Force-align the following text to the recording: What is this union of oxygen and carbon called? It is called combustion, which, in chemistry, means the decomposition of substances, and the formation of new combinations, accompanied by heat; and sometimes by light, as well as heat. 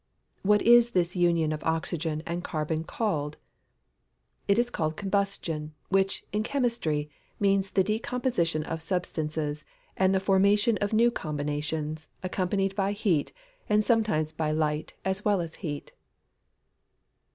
What 0.41 0.63
is 0.63 0.89
this 0.97 1.15
union 1.15 1.51
of 1.51 1.63
oxygen 1.63 2.23
and 2.25 2.43
carbon 2.43 2.83
called? 2.83 3.37
It 4.47 4.57
is 4.57 4.71
called 4.71 4.97
combustion, 4.97 5.75
which, 5.89 6.25
in 6.31 6.41
chemistry, 6.41 7.07
means 7.39 7.69
the 7.69 7.83
decomposition 7.83 8.63
of 8.63 8.81
substances, 8.81 9.63
and 9.95 10.11
the 10.15 10.19
formation 10.19 10.77
of 10.79 10.91
new 10.91 11.11
combinations, 11.11 12.07
accompanied 12.23 12.75
by 12.75 12.93
heat; 12.93 13.31
and 13.69 13.83
sometimes 13.83 14.31
by 14.31 14.49
light, 14.49 14.95
as 15.05 15.23
well 15.23 15.39
as 15.39 15.53
heat. 15.61 15.91